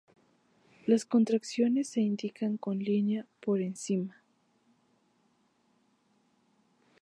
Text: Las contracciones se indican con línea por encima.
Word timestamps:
Las 0.87 1.05
contracciones 1.05 1.89
se 1.89 2.01
indican 2.01 2.57
con 2.57 2.79
línea 2.79 3.27
por 3.39 3.61
encima. 3.61 4.17